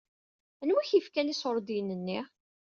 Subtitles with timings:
[0.61, 2.19] Anwi i k-yefkan iṣuṛdiyen-nni?